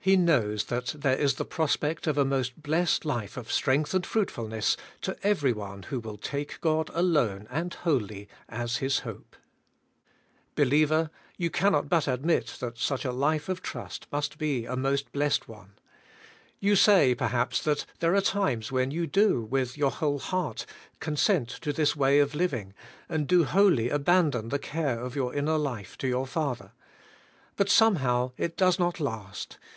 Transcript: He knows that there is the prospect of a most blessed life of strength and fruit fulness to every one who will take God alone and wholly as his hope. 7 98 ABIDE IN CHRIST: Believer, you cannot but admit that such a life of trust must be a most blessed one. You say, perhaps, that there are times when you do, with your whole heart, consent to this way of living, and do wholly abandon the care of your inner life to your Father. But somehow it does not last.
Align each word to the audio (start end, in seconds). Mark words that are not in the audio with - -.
He 0.00 0.16
knows 0.16 0.66
that 0.66 0.94
there 0.96 1.16
is 1.16 1.34
the 1.34 1.44
prospect 1.44 2.06
of 2.06 2.16
a 2.16 2.24
most 2.24 2.62
blessed 2.62 3.04
life 3.04 3.36
of 3.36 3.50
strength 3.50 3.92
and 3.92 4.06
fruit 4.06 4.30
fulness 4.30 4.76
to 5.00 5.16
every 5.26 5.52
one 5.52 5.82
who 5.82 5.98
will 5.98 6.16
take 6.16 6.60
God 6.60 6.92
alone 6.94 7.48
and 7.50 7.74
wholly 7.74 8.28
as 8.48 8.76
his 8.76 9.00
hope. 9.00 9.34
7 10.56 10.62
98 10.62 10.62
ABIDE 10.62 10.62
IN 10.62 10.68
CHRIST: 10.68 10.70
Believer, 10.96 11.10
you 11.38 11.50
cannot 11.50 11.88
but 11.88 12.06
admit 12.06 12.54
that 12.60 12.78
such 12.78 13.04
a 13.04 13.10
life 13.10 13.48
of 13.48 13.62
trust 13.62 14.06
must 14.12 14.38
be 14.38 14.64
a 14.64 14.76
most 14.76 15.10
blessed 15.10 15.48
one. 15.48 15.72
You 16.60 16.76
say, 16.76 17.12
perhaps, 17.12 17.60
that 17.64 17.84
there 17.98 18.14
are 18.14 18.20
times 18.20 18.70
when 18.70 18.92
you 18.92 19.08
do, 19.08 19.42
with 19.42 19.76
your 19.76 19.90
whole 19.90 20.20
heart, 20.20 20.66
consent 21.00 21.48
to 21.48 21.72
this 21.72 21.96
way 21.96 22.20
of 22.20 22.32
living, 22.36 22.74
and 23.08 23.26
do 23.26 23.42
wholly 23.42 23.88
abandon 23.90 24.50
the 24.50 24.60
care 24.60 25.00
of 25.00 25.16
your 25.16 25.34
inner 25.34 25.58
life 25.58 25.98
to 25.98 26.06
your 26.06 26.28
Father. 26.28 26.70
But 27.56 27.68
somehow 27.68 28.30
it 28.36 28.56
does 28.56 28.78
not 28.78 29.00
last. 29.00 29.58